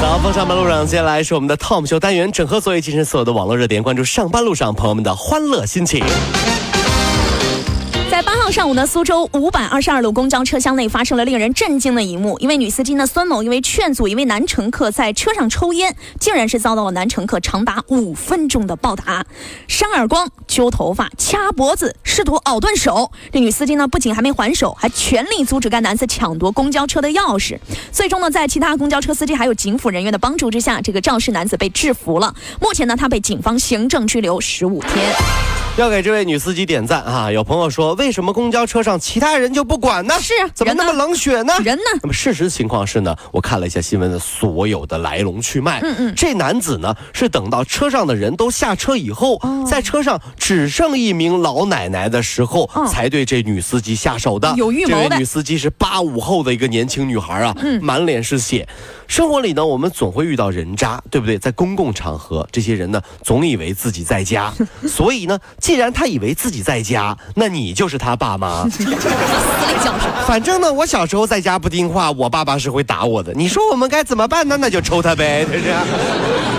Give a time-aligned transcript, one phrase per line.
[0.00, 6.02] 早，风上班路上，接下来是我们的 Tom 秀单元，整合所有今日所有的网络热点，关注上班路上朋友们的欢乐心情。
[8.16, 12.38] 在八号上午呢，苏州五百二十二路公交车厢内发生了令人震惊的一幕。
[12.38, 19.26] 一位女司机呢，孙某因为劝阻一位男乘客在车上抽烟，竟然是遭到了男乘客长达五分钟的暴打，
[19.68, 23.12] 扇耳光、揪头发、掐脖子，试图咬断手。
[23.30, 27.58] 这女司机呢，不仅还没还手，还全力阻止该男子抢夺公交车的钥匙。
[27.92, 32.34] 最终呢，在其他公交车司机还有警辅人员的帮助之下，这个肇事男子被制服了。
[32.62, 35.65] 目前呢，他被警方行政拘留十五天。
[35.76, 37.30] 要给这位女司机点赞啊！
[37.30, 40.14] 有朋友说，为什么公交车上其他人就不管呢？
[40.18, 41.52] 是，怎么那么冷血呢？
[41.62, 41.82] 人呢？
[42.02, 45.80] 那么事实情况是呢，我看了一下新闻的所有的来龙去脉。
[45.82, 54.54] 嗯嗯，这男子呢是等到车上的人都下车以后，在车上只剩一名老奶奶的时候，才对这女司机下手的。
[54.56, 55.02] 有预谋的。
[55.02, 58.66] 这位女司机是八五后的一个年轻女孩啊，满脸是血。
[59.06, 61.38] 生活里呢，我们总会遇到人渣，对不对？
[61.38, 64.50] 在公共场合，这些人呢总以为自己在家，
[64.88, 68.68] 所以呢，既然他以为自己在家，那你就是他爸妈。
[70.24, 73.32] 反正呢，我小时候在家不听话，我爸爸是会打我的。
[73.34, 74.56] 你说我们该怎么办呢？
[74.60, 75.74] 那就抽他呗， 这是。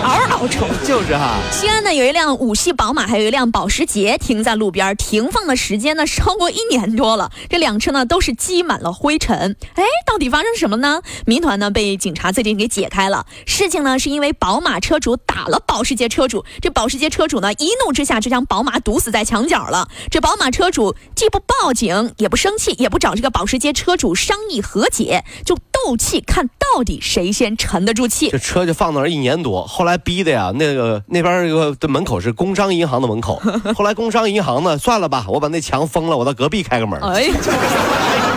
[0.02, 1.38] 嗷嗷抽，就是哈。
[1.50, 7.30] 西安呢有一辆五系宝马，还有一辆保时捷停在路边，停放的时间呢超过一年多了。
[7.48, 9.56] 这两车呢都是积满了灰尘。
[9.74, 11.00] 哎，到底发生什么呢？
[11.24, 13.24] 谜团呢被警察最近给解开了。
[13.46, 19.88] 事情呢是因为宝马车主打了保时捷车主，这保时捷车主呢一怒之下就将宝马堵死在墙角了。
[20.10, 28.30] 这宝马车主既不报警，也不生气，也不找这个保时捷车主商议和解，就斗气，看到底谁先沉得住气。
[28.30, 29.96] 这车就放那儿一年多，后来。
[30.08, 33.42] 逼的呀，那个那边那个的门口是工商银行的门口。
[33.76, 36.98] 后来工商银行呢，算了吧，我把那墙封了，我到隔壁开个门。
[37.00, 37.24] 哎，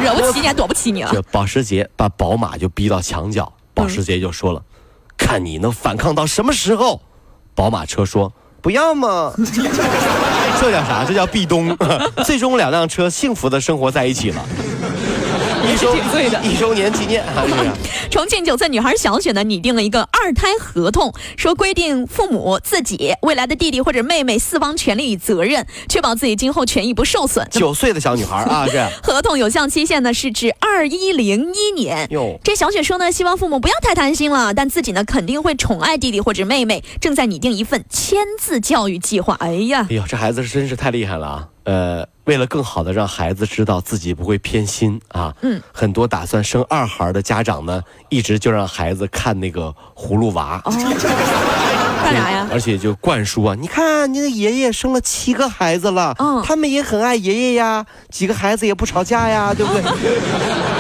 [0.03, 1.11] 惹不起你，还躲不起你了！
[1.13, 4.61] 这保时捷把宝马就逼到墙角，保时捷就说了
[5.15, 6.99] ：“看你能反抗到什么时候。”
[7.55, 9.33] 宝马车说：“不要嘛。”
[10.61, 11.03] 这叫啥？
[11.03, 11.75] 这叫壁咚。
[12.23, 14.45] 最终两辆车幸福的生活在一起了。
[15.73, 15.95] 一周
[16.43, 17.45] 一周年纪念啊！
[18.09, 27.47] 重庆九岁女孩小雪呢，拟定了一个二胎合同，说规定父母、自己、未来的弟弟或者妹妹四方权利与责任，确保自己今后权益不受损。
[27.51, 32.05] 九岁的小女孩啊， 这合同有效期限呢是指二一零一年。
[32.11, 39.37] 哟，这小雪说呢，希望父母不要太贪心了，但自己呢肯定会宠爱弟弟或者妹妹，正在拟定一份签字教育计划。
[39.39, 41.47] 哎呀，哎呦，这孩子真是太厉害了啊！
[41.63, 52.47] 呃，为了更好的让孩子知道自己不会偏心啊，嗯，很多打算生二孩的家长呢，一直就让孩子看那个葫芦娃， 干啥呀？
[52.51, 59.81] 而且就灌输啊，你看你的爷爷生了七个孩子了，嗯，他们也很爱爷爷呀，几个孩子也不吵架呀，对不对？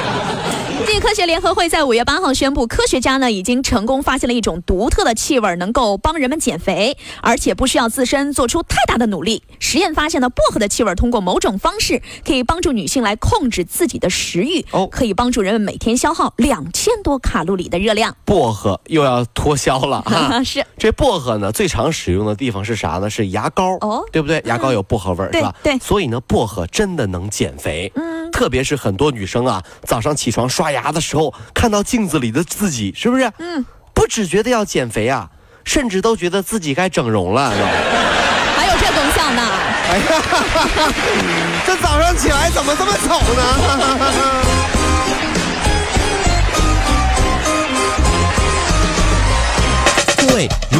[1.01, 9.43] 科学联合会在五月八号宣布，科学家呢已经成功发现了一种独特的气味，能够帮人们减肥，而且不需要自身做出太大的努力。
[9.59, 18.15] 实验发现呢，薄荷的气味通过某种方式可以帮助女性来控制自己的食欲，哦，可以帮助人们每天消耗两千多卡路里的热量。
[18.23, 20.41] 薄荷又要脱销了啊！
[20.45, 23.09] 是这薄荷呢，最常使用的地方是啥呢？
[23.09, 24.41] 是牙膏哦，对不对？
[24.45, 25.53] 牙膏有薄荷味儿是吧？
[25.61, 27.91] 对，所以呢，薄荷真的能减肥。
[27.95, 28.21] 嗯。
[28.31, 33.31] 特别是很多女生啊，早上起床刷牙的时候，看到镜子里的自己，是不是？
[33.39, 35.29] 嗯，不只觉得要减肥啊，
[35.63, 37.51] 甚至都觉得自己该整容了。
[38.57, 39.41] 还有这功效呢？
[39.91, 40.03] 哎呀，
[41.65, 43.41] 这早上起来怎么这么丑呢？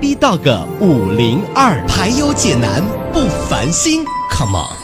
[0.00, 4.76] B B Dog 五零二排忧解难不烦心，Come on！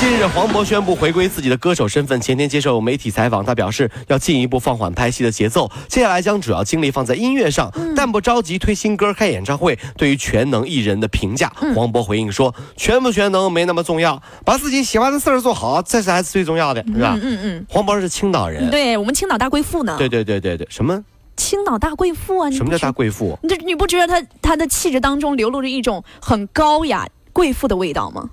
[0.00, 2.20] 近日，黄渤宣布回归自己的歌手身份。
[2.20, 9.78] 前天接受媒体采访，他表示要进一步放缓拍戏的节奏，接下来将主要精力放在音乐上，但不着急推新歌、开演唱会。
[9.96, 17.66] 对于全能艺人的评价，黄渤回应说：“全不全能没那么重要，把自己喜欢的事儿做好，这才是最重要的，是吧？”嗯嗯。
[17.68, 19.94] 黄渤是青岛人，对我们青岛大贵妇呢。
[19.96, 21.00] 对对对对对，什么？
[21.36, 22.50] 青岛大贵妇啊！
[22.50, 23.38] 什么叫大贵妇？
[23.42, 28.30] 你这你不觉得她她的气质当中流露着一种很高雅贵妇的味道吗？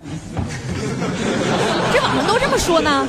[1.92, 3.06] 这网上都这么说呢？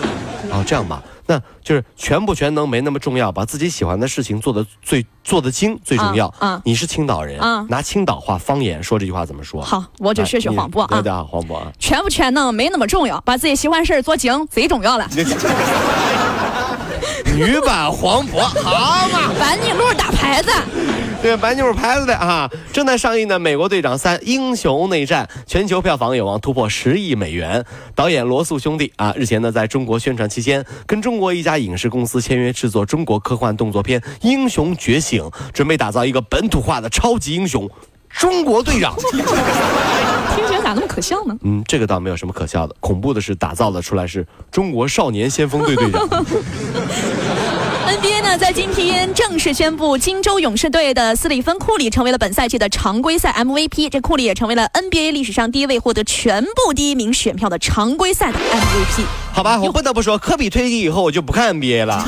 [0.52, 6.28] 哦，这样吧，那就是全不全能没那么重要，把自己喜欢的事情做的最做得精最重要。
[6.40, 9.62] 啊啊你是青岛人，啊拿青岛话方言说这句话怎么说？
[9.62, 11.02] 好，我就学学黄渤啊对。
[11.04, 11.72] 的，黄渤啊。
[11.78, 15.08] 全不全能没那么重要，把自己喜欢事儿做精最重要了。
[17.40, 19.32] 女版黄渤， 好嘛？
[19.40, 20.52] 板尼路打牌子，
[21.22, 27.64] 对，白妞牌子的啊，正在上映的《美国队长三：英雄内战》全球票房有望突破十亿美元。
[27.96, 37.70] 导演罗素兄弟啊，日前呢在中国宣传期间，跟中国一家影视公司签约制作中国科幻动作片《英雄觉醒》，准备打造一个本土化的超级英雄——
[38.20, 38.94] 中国队长。
[40.90, 41.38] 可笑呢？
[41.44, 46.02] 嗯，这个倒没有什么可笑的，恐怖的是打造的出来是中国少年先锋队队长。
[47.90, 53.90] NBA 呢，在今天正式宣布，金州勇士队的斯蒂芬·库里成为了本赛季的常规赛 MVP。
[53.90, 59.04] 这库里也成为了 NBA 历史上第一位获得全部第一名选票的常规赛的 MVP。
[59.32, 62.08] 好吧，我不得不说，科比退役以后我就不看 NBA 了。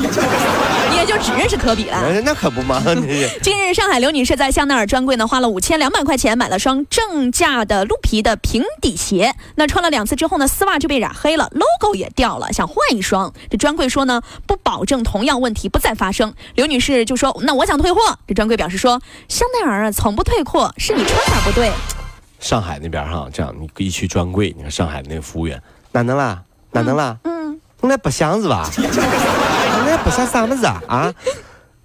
[1.02, 1.96] 你也就只认识科比了。
[1.96, 9.34] 哎那可不嘛， 你近日，上海刘女士在香奈儿专柜呢花了五千两百块钱买了双正价的鹿皮的平底鞋。
[9.56, 13.32] 那穿了两次之后呢，丝袜就被染黑了，logo 也掉了，想换一双。
[13.50, 16.32] 这专柜说呢，不保证同样问题不再发生。
[16.54, 21.72] 刘女士就说：“那我想退货。”这专柜表示说：“香奈儿啊，从不退货，是你穿法不对。
[22.38, 25.60] 上海那边哈，这样你一去专柜，你看上海那个服务员，
[25.90, 26.42] 哪能啦？
[26.70, 27.16] 哪能啦？
[27.24, 28.66] 嗯，我来不想是吧？
[28.78, 30.80] 我来不想啥么子啊？
[30.88, 31.12] 啊，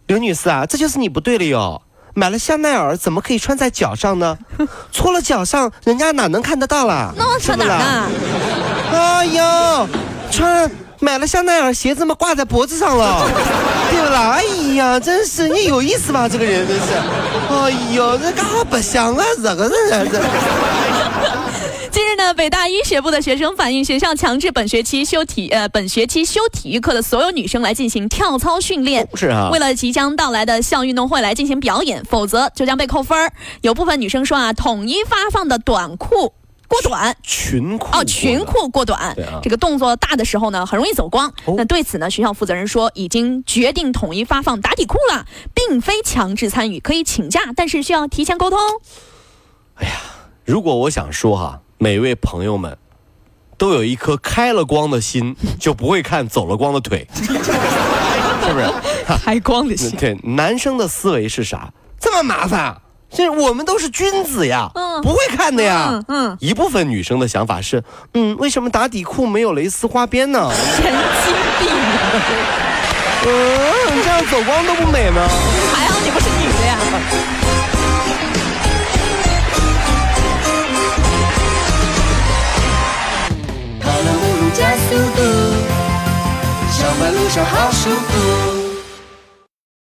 [0.06, 1.82] 刘女士啊，这就是你不对了哟。
[2.14, 4.38] 买了香奈儿，怎么可以穿在脚上呢？
[4.92, 7.12] 搓了脚上，人家哪能看得到啦？
[7.18, 8.10] 那我穿哪儿呢？
[8.92, 9.88] 哎呦，
[10.32, 13.28] 穿买了香奈儿鞋子嘛，挂在脖子上了，
[13.92, 14.38] 对不啦？
[14.38, 14.44] 哎
[14.76, 16.28] 呀，真是你有意思吧？
[16.30, 16.94] 这个人真是，
[17.52, 19.24] 哎呦，这干啥不香啊？
[19.44, 20.20] 这个人这。
[21.98, 29.10] 近日呢，北大医学部的学生反映，学校强制本学期修体呃本学期修体育课的所有女生来进行跳操训练。
[29.16, 36.36] 是啊为了即将到来的校运动会来进行表演，否则就将被扣分儿有部分女生说啊，统一发放的短裤
[36.68, 37.18] 过短。
[37.24, 41.28] 裙裤哦，裙裤过短，啊这个动作大的时候呢，很容易走光。
[41.46, 48.60] 哦那对此呢，学校负责人说，已经决定统一发放打底裤了，并非强制参与，可以请假，但是需要提前沟通。
[49.74, 49.94] 哎呀
[50.46, 52.78] 如果我想说哈，每位朋友们
[53.58, 57.24] 都有一颗开了光的心，就不会看走了光的腿， 是
[58.54, 58.70] 不是？
[59.24, 61.72] 开光的心对，男生的思维是啥？
[62.00, 62.76] 这么麻烦？
[63.10, 65.88] 这我们都是君子呀，嗯不会看的呀。
[65.92, 67.84] 嗯嗯一部分女生的想法是，
[68.14, 70.52] 嗯，为什么打底裤没有蕾丝花边呢？
[70.54, 71.70] 神经病！
[73.26, 75.22] 嗯，这样走光都不美吗？
[87.90, 88.37] 跑了